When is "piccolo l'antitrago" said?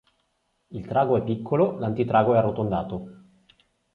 1.23-2.33